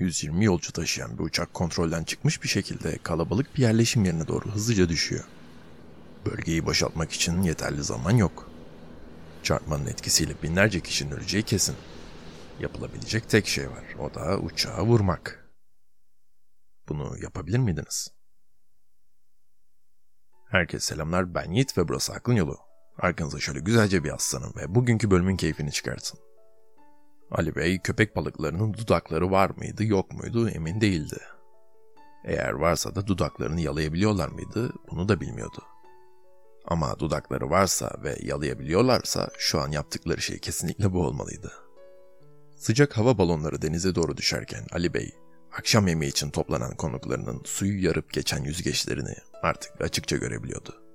[0.00, 4.88] 120 yolcu taşıyan bir uçak kontrolden çıkmış bir şekilde kalabalık bir yerleşim yerine doğru hızlıca
[4.88, 5.24] düşüyor.
[6.26, 8.50] Bölgeyi boşaltmak için yeterli zaman yok.
[9.42, 11.76] Çarpmanın etkisiyle binlerce kişinin öleceği kesin.
[12.60, 13.84] Yapılabilecek tek şey var.
[13.98, 15.48] O da uçağı vurmak.
[16.88, 18.08] Bunu yapabilir miydiniz?
[20.50, 21.34] Herkese selamlar.
[21.34, 22.58] Ben Yiğit ve burası Aklın Yolu.
[22.98, 26.27] Arkanıza şöyle güzelce bir aslanın ve bugünkü bölümün keyfini çıkartın.
[27.30, 31.20] Ali Bey köpek balıklarının dudakları var mıydı yok muydu emin değildi.
[32.24, 35.62] Eğer varsa da dudaklarını yalayabiliyorlar mıydı bunu da bilmiyordu.
[36.64, 41.52] Ama dudakları varsa ve yalayabiliyorlarsa şu an yaptıkları şey kesinlikle bu olmalıydı.
[42.56, 45.14] Sıcak hava balonları denize doğru düşerken Ali Bey,
[45.52, 50.87] akşam yemeği için toplanan konuklarının suyu yarıp geçen yüzgeçlerini artık açıkça görebiliyordu.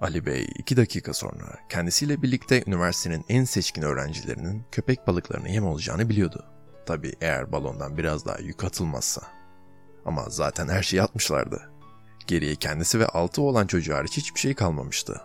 [0.00, 6.08] Ali Bey iki dakika sonra kendisiyle birlikte üniversitenin en seçkin öğrencilerinin köpek balıklarına yem olacağını
[6.08, 6.44] biliyordu.
[6.86, 9.22] Tabi eğer balondan biraz daha yük atılmazsa.
[10.04, 11.70] Ama zaten her şeyi atmışlardı.
[12.26, 15.20] Geriye kendisi ve altı olan çocuğu hariç hiçbir şey kalmamıştı.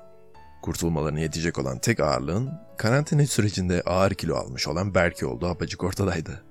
[0.62, 6.44] Kurtulmalarına yetecek olan tek ağırlığın karantina sürecinde ağır kilo almış olan Berke olduğu apacık ortadaydı.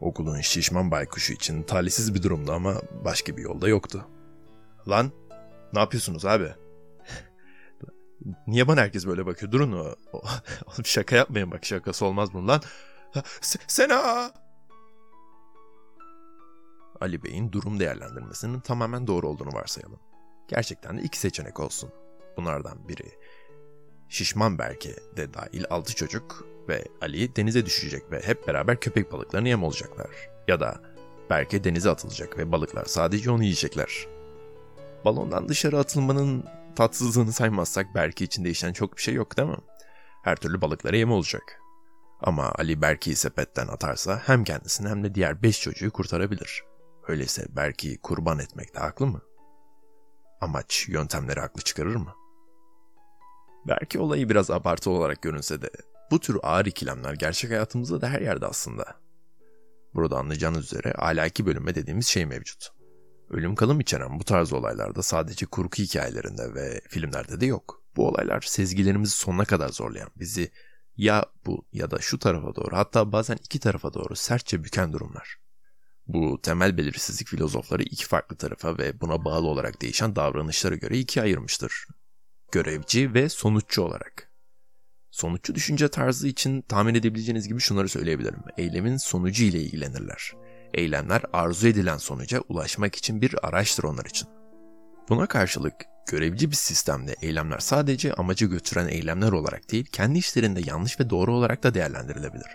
[0.00, 2.74] Okulun şişman baykuşu için talihsiz bir durumdu ama
[3.04, 4.06] başka bir yolda yoktu.
[4.88, 5.12] Lan
[5.72, 6.54] ne yapıyorsunuz abi?
[8.46, 9.52] Niye bana herkes böyle bakıyor?
[9.52, 9.84] Durun o.
[10.66, 12.60] Oğlum şaka yapmayın bak şakası olmaz bunun.
[13.66, 14.32] Sena!
[17.00, 20.00] Ali Bey'in durum değerlendirmesinin tamamen doğru olduğunu varsayalım.
[20.48, 21.90] Gerçekten de iki seçenek olsun.
[22.36, 23.18] Bunlardan biri
[24.08, 29.48] Şişman Berke de dahil altı çocuk ve Ali denize düşecek ve hep beraber köpek balıklarını
[29.48, 30.10] yem olacaklar.
[30.48, 30.80] Ya da
[31.30, 34.06] Berke denize atılacak ve balıklar sadece onu yiyecekler.
[35.04, 36.44] Balondan dışarı atılmanın
[36.78, 39.56] tatsızlığını saymazsak Berke için değişen çok bir şey yok değil mi?
[40.22, 41.60] Her türlü balıklara yem olacak.
[42.20, 46.64] Ama Ali Berke'yi sepetten atarsa hem kendisini hem de diğer beş çocuğu kurtarabilir.
[47.08, 49.20] Öyleyse Berke'yi kurban etmekte haklı mı?
[50.40, 52.14] Amaç yöntemleri haklı çıkarır mı?
[53.68, 55.70] Belki olayı biraz abartı olarak görünse de
[56.10, 58.84] bu tür ağır ikilemler gerçek hayatımızda da her yerde aslında.
[59.94, 62.77] Burada anlayacağınız üzere ahlaki bölünme dediğimiz şey mevcut.
[63.30, 67.82] Ölüm kalım içeren bu tarz olaylarda sadece kurgu hikayelerinde ve filmlerde de yok.
[67.96, 70.50] Bu olaylar sezgilerimizi sonuna kadar zorlayan, bizi
[70.96, 75.36] ya bu ya da şu tarafa doğru hatta bazen iki tarafa doğru sertçe büken durumlar.
[76.06, 81.22] Bu temel belirsizlik filozofları iki farklı tarafa ve buna bağlı olarak değişen davranışlara göre ikiye
[81.22, 81.86] ayırmıştır.
[82.52, 84.32] Görevci ve sonuççu olarak.
[85.10, 88.42] Sonuççu düşünce tarzı için tahmin edebileceğiniz gibi şunları söyleyebilirim.
[88.58, 90.32] Eylemin sonucu ile ilgilenirler.
[90.78, 94.28] Eylemler arzu edilen sonuca ulaşmak için bir araçtır onlar için.
[95.08, 95.74] Buna karşılık
[96.10, 101.34] görevci bir sistemde eylemler sadece amacı götüren eylemler olarak değil, kendi işlerinde yanlış ve doğru
[101.34, 102.46] olarak da değerlendirilebilir.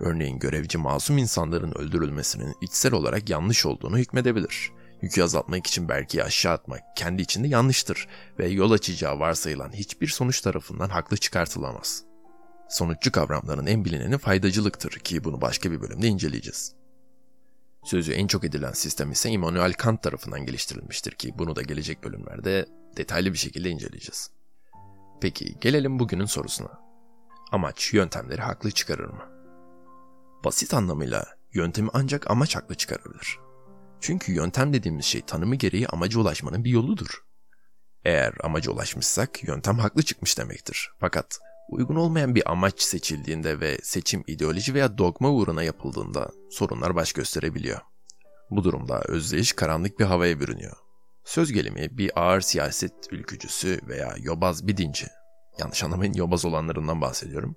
[0.00, 4.72] Örneğin görevci masum insanların öldürülmesinin içsel olarak yanlış olduğunu hükmedebilir.
[5.02, 8.08] Yükü azaltmak için belki aşağı atmak kendi içinde yanlıştır
[8.38, 12.04] ve yol açacağı varsayılan hiçbir sonuç tarafından haklı çıkartılamaz.
[12.68, 16.78] Sonuççu kavramların en bilineni faydacılıktır ki bunu başka bir bölümde inceleyeceğiz.
[17.84, 22.66] Sözü en çok edilen sistem ise Immanuel Kant tarafından geliştirilmiştir ki bunu da gelecek bölümlerde
[22.96, 24.30] detaylı bir şekilde inceleyeceğiz.
[25.20, 26.80] Peki gelelim bugünün sorusuna.
[27.52, 29.22] Amaç yöntemleri haklı çıkarır mı?
[30.44, 33.38] Basit anlamıyla yöntemi ancak amaç haklı çıkarabilir.
[34.00, 37.24] Çünkü yöntem dediğimiz şey tanımı gereği amaca ulaşmanın bir yoludur.
[38.04, 40.90] Eğer amaca ulaşmışsak yöntem haklı çıkmış demektir.
[41.00, 41.38] Fakat
[41.68, 47.80] uygun olmayan bir amaç seçildiğinde ve seçim ideoloji veya dogma uğruna yapıldığında sorunlar baş gösterebiliyor.
[48.50, 50.76] Bu durumda özdeyiş karanlık bir havaya bürünüyor.
[51.24, 55.06] Söz gelimi bir ağır siyaset ülkücüsü veya yobaz bir dinci,
[55.58, 57.56] yanlış anlamayın yobaz olanlarından bahsediyorum,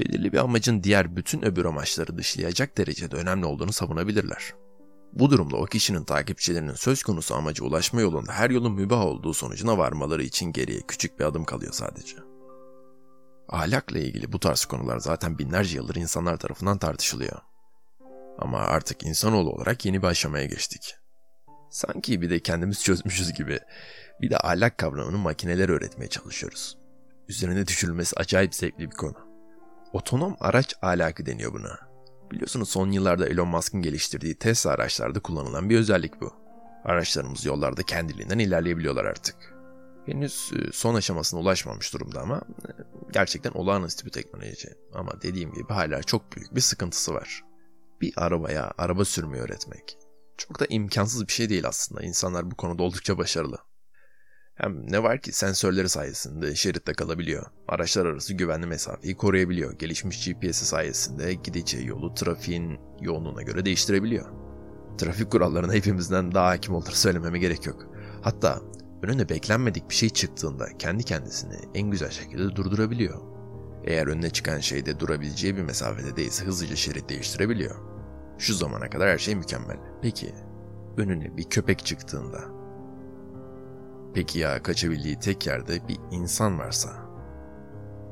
[0.00, 4.54] belirli bir amacın diğer bütün öbür amaçları dışlayacak derecede önemli olduğunu savunabilirler.
[5.12, 9.78] Bu durumda o kişinin takipçilerinin söz konusu amaca ulaşma yolunda her yolun mübah olduğu sonucuna
[9.78, 12.31] varmaları için geriye küçük bir adım kalıyor sadece.
[13.48, 17.38] Ahlakla ilgili bu tarz konular zaten binlerce yıldır insanlar tarafından tartışılıyor.
[18.38, 20.94] Ama artık insanoğlu olarak yeni bir aşamaya geçtik.
[21.70, 23.60] Sanki bir de kendimiz çözmüşüz gibi
[24.20, 26.78] bir de ahlak kavramını makineler öğretmeye çalışıyoruz.
[27.28, 29.16] Üzerine düşürülmesi acayip zevkli bir konu.
[29.92, 31.78] Otonom araç ahlakı deniyor buna.
[32.30, 36.32] Biliyorsunuz son yıllarda Elon Musk'ın geliştirdiği Tesla araçlarda kullanılan bir özellik bu.
[36.84, 39.54] Araçlarımız yollarda kendiliğinden ilerleyebiliyorlar artık.
[40.06, 42.70] Henüz e, son aşamasına ulaşmamış durumda ama e,
[43.12, 44.68] gerçekten olağanüstü bir teknoloji.
[44.94, 47.42] Ama dediğim gibi hala çok büyük bir sıkıntısı var.
[48.00, 49.98] Bir arabaya araba sürmeyi öğretmek.
[50.36, 52.02] Çok da imkansız bir şey değil aslında.
[52.02, 53.58] İnsanlar bu konuda oldukça başarılı.
[54.54, 57.46] Hem ne var ki sensörleri sayesinde şeritte kalabiliyor.
[57.68, 59.78] Araçlar arası güvenli mesafeyi koruyabiliyor.
[59.78, 64.26] Gelişmiş GPS sayesinde gideceği yolu trafiğin yoğunluğuna göre değiştirebiliyor.
[64.98, 67.86] Trafik kurallarına hepimizden daha hakim olduğunu söylememe gerek yok.
[68.22, 68.60] Hatta
[69.02, 73.20] önüne beklenmedik bir şey çıktığında kendi kendisini en güzel şekilde durdurabiliyor.
[73.84, 77.76] Eğer önüne çıkan şeyde durabileceği bir mesafede değilse hızlıca şerit değiştirebiliyor.
[78.38, 79.76] Şu zamana kadar her şey mükemmel.
[80.02, 80.34] Peki
[80.96, 82.62] önüne bir köpek çıktığında
[84.14, 86.90] Peki ya kaçabildiği tek yerde bir insan varsa?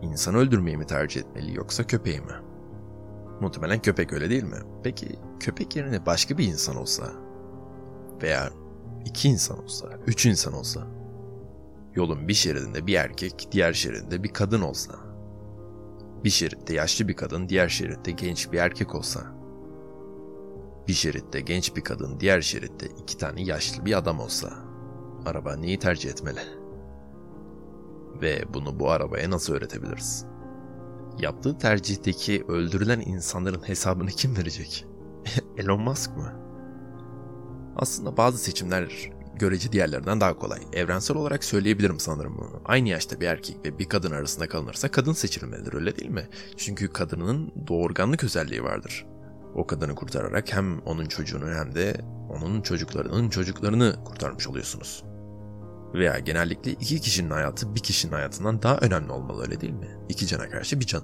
[0.03, 2.33] İnsan öldürmeyi mi tercih etmeli yoksa köpeği mi?
[3.41, 4.59] Muhtemelen köpek öyle değil mi?
[4.83, 5.09] Peki
[5.41, 7.13] köpek yerine başka bir insan olsa?
[8.23, 8.51] Veya
[9.05, 10.87] iki insan olsa, üç insan olsa?
[11.95, 14.95] Yolun bir şeridinde bir erkek, diğer şeridinde bir kadın olsa?
[16.25, 19.21] Bir şeritte yaşlı bir kadın, diğer şeritte genç bir erkek olsa?
[20.89, 24.71] Bir şeritte genç bir kadın, diğer şeritte iki tane yaşlı bir adam olsa?
[25.27, 26.41] araba neyi tercih etmeli?
[28.23, 30.27] Ve bunu bu arabaya nasıl öğretebiliriz?
[31.19, 34.87] Yaptığı tercihteki öldürülen insanların hesabını kim verecek?
[35.57, 36.50] Elon Musk mı?
[37.81, 40.61] Aslında bazı seçimler görece diğerlerinden daha kolay.
[40.73, 42.63] Evrensel olarak söyleyebilirim sanırım bunu.
[42.65, 46.29] Aynı yaşta bir erkek ve bir kadın arasında kalınırsa kadın seçilmelidir öyle değil mi?
[46.57, 49.07] Çünkü kadının doğurganlık özelliği vardır.
[49.55, 51.97] O kadını kurtararak hem onun çocuğunu hem de
[52.31, 55.05] onun çocuklarının çocuklarını kurtarmış oluyorsunuz.
[55.95, 59.99] Veya genellikle iki kişinin hayatı bir kişinin hayatından daha önemli olmalı öyle değil mi?
[60.09, 61.03] İki cana karşı bir can.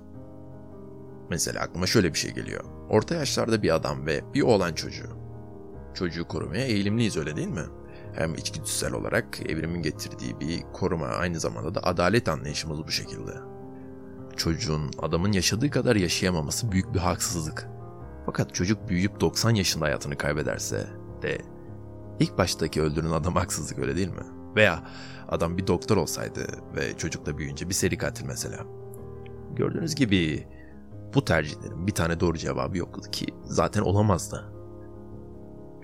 [1.31, 2.65] Mesela aklıma şöyle bir şey geliyor.
[2.89, 5.26] Orta yaşlarda bir adam ve bir oğlan çocuğu.
[5.97, 7.65] Çocuğu korumaya eğilimliyiz öyle değil mi?
[8.13, 13.33] Hem içgüdüsel olarak evrimin getirdiği bir koruma aynı zamanda da adalet anlayışımız bu şekilde.
[14.37, 17.69] Çocuğun adamın yaşadığı kadar yaşayamaması büyük bir haksızlık.
[18.27, 20.87] Fakat çocuk büyüyüp 90 yaşında hayatını kaybederse
[21.23, 21.39] de
[22.21, 24.27] ilk baştaki öldürün adam haksızlık öyle değil mi?
[24.57, 24.85] Veya
[25.29, 26.47] adam bir doktor olsaydı
[26.77, 28.59] ve çocuk da büyüyünce bir seri katil mesela.
[29.55, 30.49] Gördüğünüz gibi
[31.15, 34.56] bu tercihlerin bir tane doğru cevabı yoktu ki zaten olamazdı.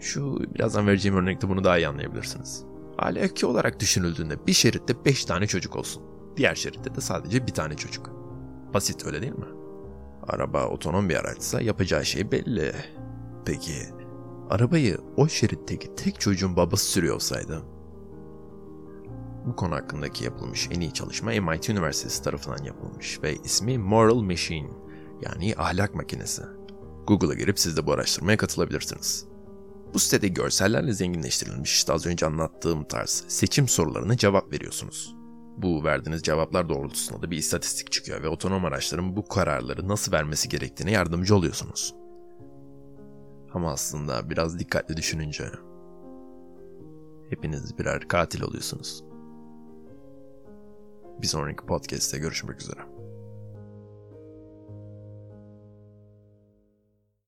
[0.02, 2.64] Şu birazdan vereceğim örnekte bunu daha iyi anlayabilirsiniz.
[2.98, 6.02] Ahlaki olarak düşünüldüğünde bir şeritte 5 tane çocuk olsun.
[6.36, 8.10] Diğer şeritte de sadece bir tane çocuk.
[8.74, 9.46] Basit öyle değil mi?
[10.28, 12.72] Araba otonom bir araçsa yapacağı şey belli.
[13.44, 13.72] Peki
[14.50, 17.62] arabayı o şeritteki tek çocuğun babası sürüyor olsaydı
[19.46, 24.70] bu konu hakkındaki yapılmış en iyi çalışma MIT Üniversitesi tarafından yapılmış ve ismi Moral Machine
[25.22, 26.42] yani ahlak makinesi.
[27.06, 29.31] Google'a girip siz de bu araştırmaya katılabilirsiniz.
[29.94, 35.14] Bu sitede görsellerle zenginleştirilmiş işte az önce anlattığım tarz seçim sorularına cevap veriyorsunuz.
[35.56, 40.48] Bu verdiğiniz cevaplar doğrultusunda da bir istatistik çıkıyor ve otonom araçların bu kararları nasıl vermesi
[40.48, 41.94] gerektiğine yardımcı oluyorsunuz.
[43.54, 45.44] Ama aslında biraz dikkatli düşününce
[47.30, 49.04] hepiniz birer katil oluyorsunuz.
[51.22, 52.91] Bir sonraki podcast'te görüşmek üzere.